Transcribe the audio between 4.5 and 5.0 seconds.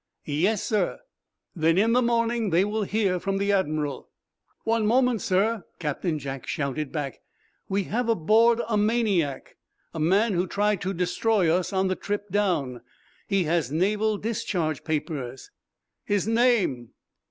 "One